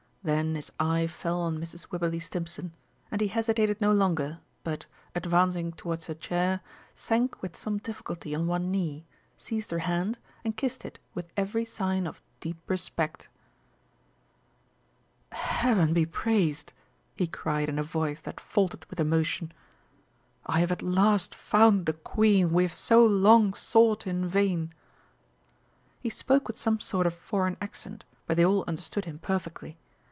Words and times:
Then 0.23 0.53
his 0.53 0.71
eye 0.79 1.07
fell 1.07 1.41
on 1.41 1.57
Mrs. 1.57 1.89
Wibberley 1.89 2.19
Stimpson, 2.19 2.73
and 3.09 3.21
he 3.21 3.27
hesitated 3.27 3.81
no 3.81 3.91
longer, 3.91 4.37
but, 4.63 4.85
advancing 5.15 5.71
towards 5.73 6.05
her 6.05 6.13
chair, 6.13 6.61
sank 6.93 7.41
with 7.41 7.57
some 7.57 7.79
difficulty 7.79 8.35
on 8.35 8.45
one 8.45 8.69
knee, 8.69 9.03
seized 9.35 9.71
her 9.71 9.79
hand, 9.79 10.19
and 10.45 10.55
kissed 10.55 10.85
it 10.85 10.99
with 11.15 11.31
every 11.35 11.65
sign 11.65 12.05
of 12.05 12.21
deep 12.39 12.57
respect. 12.69 13.29
"Heaven 15.31 15.91
be 15.91 16.05
praised!" 16.05 16.71
he 17.15 17.25
cried 17.25 17.67
in 17.67 17.79
a 17.79 17.83
voice 17.83 18.21
that 18.21 18.39
faltered 18.39 18.85
with 18.91 18.99
emotion, 18.99 19.51
"I 20.45 20.59
have 20.59 20.71
at 20.71 20.83
last 20.83 21.33
found 21.33 21.87
the 21.87 21.93
Queen 21.93 22.51
we 22.51 22.61
have 22.61 22.75
so 22.75 23.03
long 23.03 23.55
sought 23.55 24.05
in 24.05 24.27
vain!" 24.27 24.69
He 25.99 26.11
spoke 26.11 26.47
with 26.47 26.59
some 26.59 26.79
sort 26.79 27.07
of 27.07 27.13
foreign 27.15 27.57
accent, 27.59 28.05
but 28.27 28.37
they 28.37 28.45
all 28.45 28.63
understood 28.67 29.05
him 29.05 29.17
perfectly. 29.17 29.79